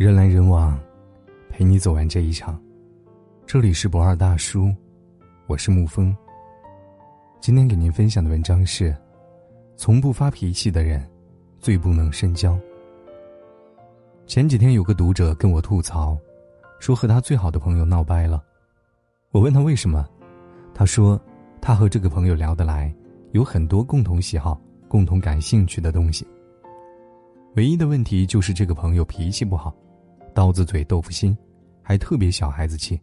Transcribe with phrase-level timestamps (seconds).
[0.00, 0.80] 人来人往，
[1.50, 2.58] 陪你走完这一场。
[3.44, 4.74] 这里是不二大叔，
[5.46, 6.16] 我是沐风。
[7.38, 8.96] 今天给您分享的文章是：
[9.76, 11.06] 从不发脾气的人，
[11.58, 12.58] 最不能深交。
[14.26, 16.16] 前几天有个读者跟我吐槽，
[16.78, 18.42] 说和他最好的朋友闹掰了。
[19.32, 20.08] 我问他为什么，
[20.72, 21.20] 他说
[21.60, 22.90] 他和这个朋友聊得来，
[23.32, 24.58] 有很多共同喜好、
[24.88, 26.26] 共同感兴趣的东西。
[27.56, 29.76] 唯一的问题就是这个朋友脾气不好，
[30.30, 31.36] 刀子嘴豆腐心，
[31.82, 33.00] 还特别小孩子气，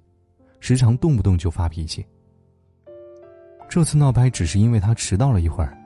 [0.59, 2.05] 时常动不动就发脾气。
[3.69, 5.77] 这次闹掰只是因为他迟到了一会儿，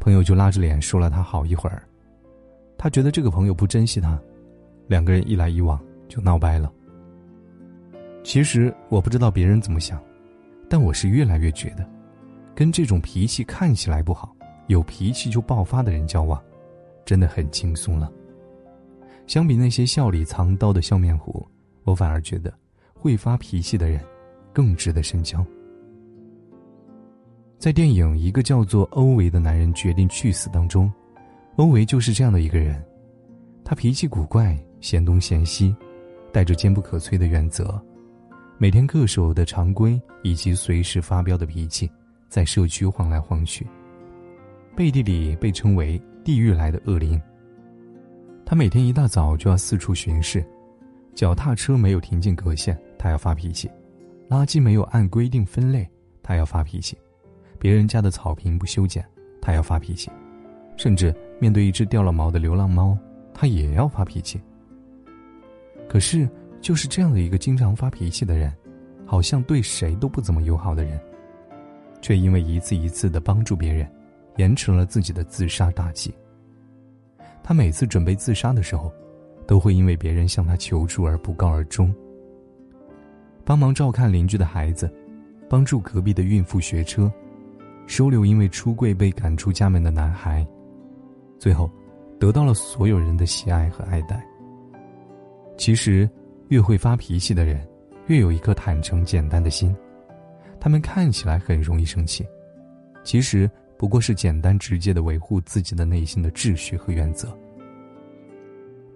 [0.00, 1.82] 朋友就拉着脸说了他好一会儿。
[2.76, 4.20] 他觉得这个朋友不珍惜他，
[4.88, 6.72] 两个人一来一往就闹掰了。
[8.24, 10.02] 其实我不知道别人怎么想，
[10.68, 11.88] 但我是越来越觉得，
[12.54, 14.34] 跟这种脾气看起来不好、
[14.66, 16.42] 有脾气就爆发的人交往。
[17.04, 18.10] 真的很轻松了。
[19.30, 21.46] 相比那些笑里藏刀的笑面虎，
[21.84, 22.52] 我反而觉得
[22.92, 24.04] 会发脾气的人
[24.52, 25.46] 更值得深交。
[27.56, 30.92] 在电影《一个叫做欧维的男人决定去死》当中，
[31.54, 32.84] 欧维就是这样的一个人，
[33.64, 35.72] 他脾气古怪，嫌东嫌西，
[36.32, 37.80] 带着坚不可摧的原则，
[38.58, 41.88] 每天恪守的常规以及随时发飙的脾气，
[42.28, 43.64] 在社区晃来晃去，
[44.74, 46.02] 背地里被称为。
[46.22, 47.18] 地狱来的恶灵。
[48.50, 50.44] 他每天一大早就要四处巡视，
[51.14, 53.68] 脚踏车没有停进格线，他要发脾气；
[54.28, 55.88] 垃圾没有按规定分类，
[56.20, 56.96] 他要发脾气；
[57.60, 59.06] 别人家的草坪不修剪，
[59.40, 60.10] 他要发脾气；
[60.76, 62.98] 甚至面对一只掉了毛的流浪猫，
[63.32, 64.40] 他也要发脾气。
[65.88, 66.28] 可是，
[66.60, 68.52] 就是这样的一个经常发脾气的人，
[69.06, 71.00] 好像对谁都不怎么友好的人，
[72.02, 73.88] 却因为一次一次的帮助别人。
[74.36, 76.12] 延迟了自己的自杀大计。
[77.42, 78.92] 他每次准备自杀的时候，
[79.46, 81.92] 都会因为别人向他求助而不告而终。
[83.44, 84.88] 帮忙照看邻居的孩子，
[85.48, 87.12] 帮助隔壁的孕妇学车，
[87.86, 90.46] 收留因为出柜被赶出家门的男孩，
[91.38, 91.68] 最后，
[92.18, 94.24] 得到了所有人的喜爱和爱戴。
[95.56, 96.08] 其实，
[96.48, 97.66] 越会发脾气的人，
[98.06, 99.74] 越有一颗坦诚简单的心。
[100.60, 102.24] 他们看起来很容易生气，
[103.02, 103.50] 其实。
[103.80, 107.34] 不过是简单直接的维护自己的内心的秩序和原则。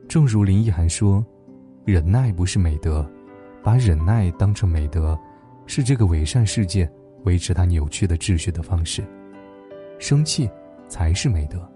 [0.07, 1.25] 正如林奕涵说
[1.87, 3.11] ：“忍耐不是美德，
[3.63, 5.19] 把忍耐当成美德，
[5.65, 6.87] 是这个伪善世界
[7.25, 9.03] 维持它扭曲的秩序的方式。
[9.99, 10.47] 生气
[10.87, 11.67] 才是美德。”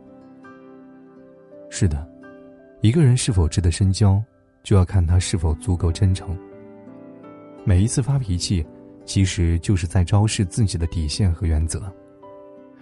[1.73, 2.07] 是的，
[2.83, 4.23] 一个人是否值得深交，
[4.63, 6.39] 就要看他是否足够真诚。
[7.65, 8.63] 每一次发脾气，
[9.07, 11.91] 其实就是在昭示自己的底线和原则。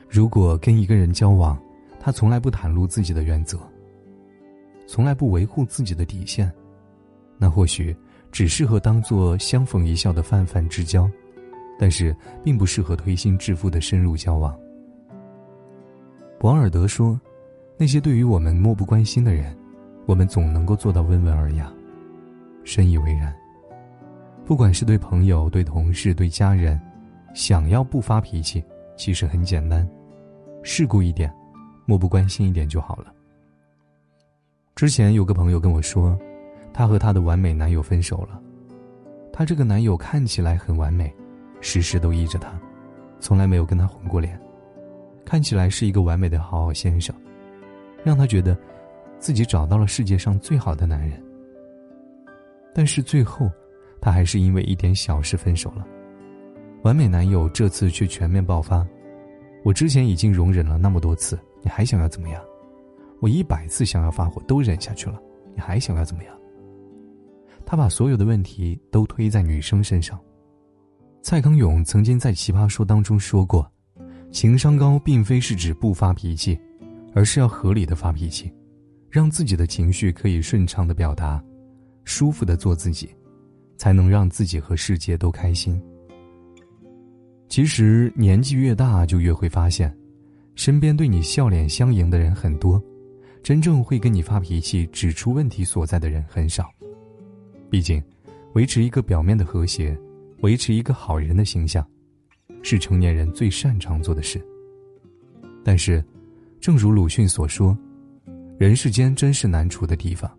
[0.08, 1.58] 如果跟一个人交往，
[1.98, 3.58] 他从来不袒露自己的原则，
[4.86, 6.50] 从来不维护自己的底线，
[7.36, 7.94] 那或许
[8.30, 11.10] 只适合当做相逢一笑的泛泛之交，
[11.78, 14.56] 但是并不适合推心置腹的深入交往。
[16.38, 17.20] 博尔德说
[17.76, 19.56] ：“那些对于我们漠不关心的人，
[20.06, 21.72] 我们总能够做到温文尔雅。”
[22.62, 23.34] 深以为然。
[24.44, 26.80] 不管是对朋友、对同事、对家人，
[27.34, 28.62] 想要不发脾气。
[28.96, 29.86] 其实很简单，
[30.68, 31.32] 世故一点，
[31.84, 33.14] 漠不关心一点就好了。
[34.74, 36.18] 之前有个朋友跟我说，
[36.72, 38.42] 她和她的完美男友分手了。
[39.32, 41.14] 她这个男友看起来很完美，
[41.60, 42.52] 时时都依着她，
[43.20, 44.36] 从来没有跟她红过脸，
[45.24, 47.14] 看起来是一个完美的好好先生，
[48.02, 48.58] 让她觉得
[49.20, 51.22] 自己找到了世界上最好的男人。
[52.74, 53.48] 但是最后，
[54.00, 55.86] 她还是因为一点小事分手了。
[56.82, 58.84] 完美男友这次却全面爆发，
[59.64, 62.42] 我之前已经容忍了那么多次，你还想要怎么样？
[63.20, 65.20] 我一百次想要发火都忍下去了，
[65.54, 66.36] 你还想要怎么样？
[67.64, 70.20] 他把所有的问题都推在女生身上。
[71.20, 73.68] 蔡康永曾经在《奇葩说》当中说过，
[74.30, 76.56] 情商高并非是指不发脾气，
[77.12, 78.52] 而是要合理的发脾气，
[79.10, 81.42] 让自己的情绪可以顺畅的表达，
[82.04, 83.08] 舒服的做自己，
[83.76, 85.82] 才能让自己和世界都开心。
[87.48, 89.96] 其实年纪越大，就越会发现，
[90.56, 92.82] 身边对你笑脸相迎的人很多，
[93.42, 96.68] 真正会跟你发脾气、指出问题所在的人很少。
[97.70, 98.02] 毕竟，
[98.54, 99.96] 维持一个表面的和谐，
[100.40, 101.86] 维持一个好人的形象，
[102.62, 104.44] 是成年人最擅长做的事。
[105.64, 106.04] 但是，
[106.60, 107.76] 正如鲁迅所说
[108.58, 110.30] ：“人世间真是难处的地方。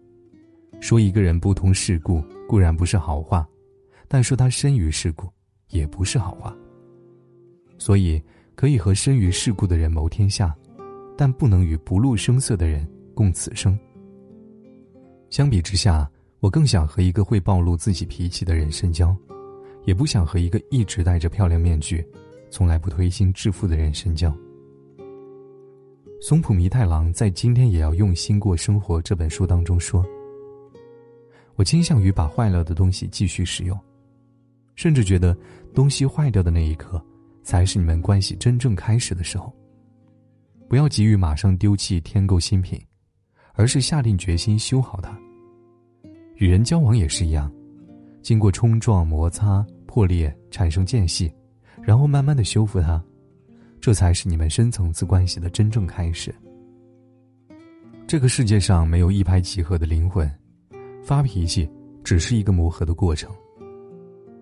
[0.82, 3.48] 说一个人不通世故固然不是好话，
[4.08, 5.28] 但说他深于世故，
[5.70, 6.56] 也不是好话。”
[7.78, 8.22] 所以，
[8.56, 10.56] 可以和身于世故的人谋天下，
[11.16, 13.78] 但不能与不露声色的人共此生。
[15.30, 16.10] 相比之下，
[16.40, 19.16] 我更想和一个会暴露自己脾气的人深交，
[19.86, 22.06] 也不想和一个一直戴着漂亮面具、
[22.50, 24.36] 从来不推心置腹的人深交。
[26.20, 30.04] 松浦弥太郎在《今天也要用心过生活》这本书当中说
[31.56, 33.80] ：“我倾向于把坏了的东西继续使用，
[34.76, 35.38] 甚至觉得
[35.76, 37.00] 东西坏掉的那一刻，
[37.48, 39.56] 才是你们关系真正开始的时候。
[40.68, 42.78] 不要急于马上丢弃添购新品，
[43.54, 45.18] 而是下定决心修好它。
[46.36, 47.50] 与人交往也是一样，
[48.22, 51.32] 经过冲撞、摩擦、破裂，产生间隙，
[51.82, 53.02] 然后慢慢的修复它。”
[53.80, 56.36] 这才是你们深层次关系的真正开始。
[58.06, 60.30] 这个世界上没有一拍即合的灵魂，
[61.02, 61.70] 发脾气
[62.04, 63.34] 只是一个磨合的过程。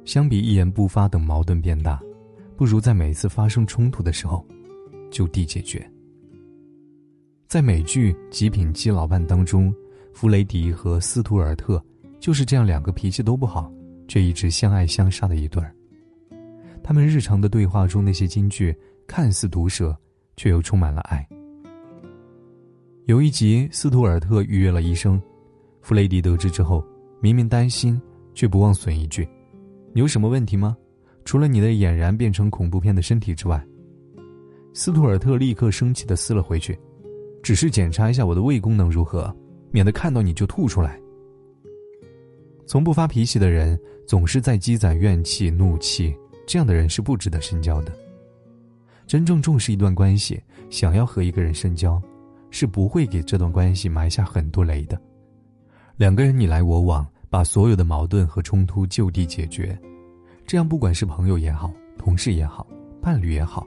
[0.06, 2.02] 相比一言不发等矛盾变大，
[2.56, 4.46] 不如在每次发生冲突的时候
[5.12, 5.86] 就地解决。
[7.48, 9.74] 在美剧《极品基佬伴》当中，
[10.13, 11.84] 弗雷迪和斯图尔特
[12.19, 13.72] 就是这样两个脾气都不好，
[14.07, 15.74] 却一直相爱相杀的一对儿。
[16.84, 18.75] 他们日常的对话中那些金句。
[19.07, 19.96] 看似毒舌，
[20.36, 21.24] 却又充满了爱。
[23.06, 25.22] 有一集，斯图尔特预约了医生，
[25.80, 26.84] 弗雷迪得知之后，
[27.22, 28.02] 明明担心，
[28.34, 29.30] 却不忘损一句
[29.94, 30.75] ：“你有什么问题吗？
[31.25, 33.62] 除了你的俨然变成恐怖片的身体之外。”
[34.74, 36.77] 斯图尔特立刻生气的撕了回去
[37.44, 39.36] ：“只是检查一下我的胃功能如何，
[39.72, 41.00] 免得看到你就吐出来。”
[42.68, 46.16] 从不发脾气的人，总是在积攒怨气、怒气，
[46.48, 47.94] 这样的人是不值得深交的。
[49.07, 52.01] 真正重视一段关系，想要和一个人深交，
[52.50, 55.00] 是不会给这段关系埋下很多雷的。
[55.95, 59.80] 两个人你来我往，把所有的矛盾和冲突就地解决，
[60.45, 62.65] 这样不管是朋友也好，同事也好，
[63.01, 63.65] 伴侣也好，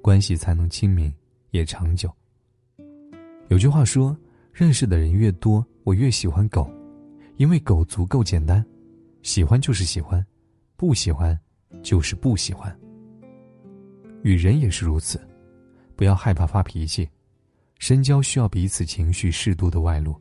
[0.00, 1.12] 关系才能亲密
[1.50, 2.10] 也长久。
[3.48, 4.16] 有句话说，
[4.52, 6.70] 认识的人越多，我越喜欢狗，
[7.36, 8.64] 因为狗足够简单，
[9.22, 10.24] 喜欢就是喜欢，
[10.76, 11.38] 不喜欢
[11.82, 12.74] 就是不喜欢。
[14.22, 15.20] 与人也是如此，
[15.94, 17.06] 不要害怕发脾气。
[17.78, 20.18] 深交需要彼此情绪适度的外露，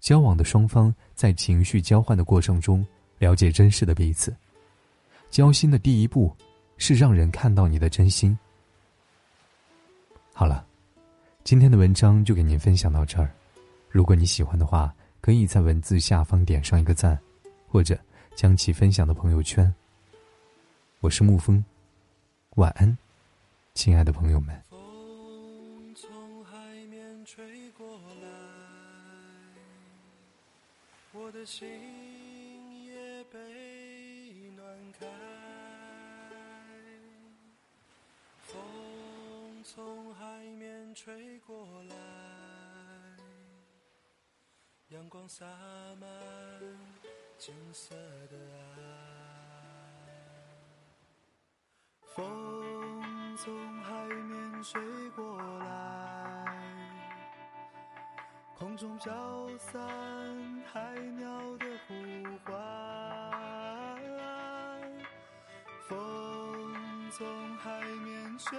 [0.00, 2.84] 交往的双方在情绪交换的过程中
[3.18, 4.34] 了解真实的彼此。
[5.30, 6.34] 交心的第一步
[6.76, 8.36] 是让人看到你的真心。
[10.34, 10.66] 好了，
[11.44, 13.32] 今天的文章就给您分享到这儿。
[13.88, 17.16] 如果你喜欢的话，可以在文字下方点上一个赞，
[17.68, 17.96] 或者
[18.34, 19.72] 将其分享到朋友圈。
[20.98, 21.64] 我是沐风，
[22.56, 22.96] 晚安。
[23.74, 26.56] 亲爱的朋友们，风从海
[26.90, 27.86] 面吹过
[28.20, 28.28] 来，
[31.12, 31.68] 我的心
[39.72, 40.24] 从海
[40.58, 41.94] 面吹过来，
[44.88, 45.46] 阳光洒
[46.00, 46.10] 满
[47.38, 48.36] 金色的
[48.76, 48.82] 爱。
[52.02, 52.26] 风。
[53.36, 56.52] 从海面吹过来，
[58.58, 59.80] 空中飘散
[60.72, 61.94] 海鸟的呼
[62.44, 62.50] 唤。
[65.88, 68.58] 风从海面吹